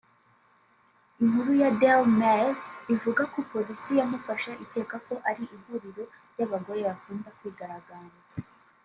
Inkuru 1.23 1.51
ya 1.61 1.69
Daily 1.79 2.09
Mail 2.19 2.47
ivuga 2.93 3.21
ko 3.33 3.39
polisi 3.51 3.91
yamufashe 3.99 4.51
ikeka 4.63 4.95
ko 5.07 5.13
ari 5.29 5.41
mu 5.49 5.53
ihuriro 5.57 6.03
ry’abagore 6.31 6.79
bakunda 6.87 7.29
kwigaragambya 7.37 8.23